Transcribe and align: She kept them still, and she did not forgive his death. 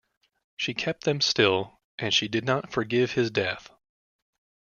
She 0.57 0.73
kept 0.73 1.03
them 1.03 1.21
still, 1.21 1.79
and 1.99 2.11
she 2.11 2.27
did 2.27 2.43
not 2.43 2.71
forgive 2.71 3.11
his 3.11 3.29
death. 3.29 3.69